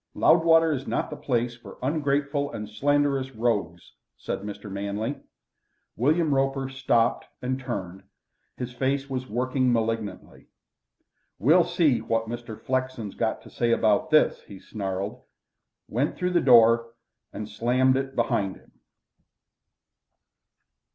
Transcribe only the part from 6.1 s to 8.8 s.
Roper stopped and turned; his